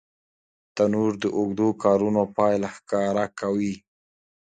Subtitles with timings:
[0.75, 3.73] تنور د اوږدو کارونو پایله ښکاره کوي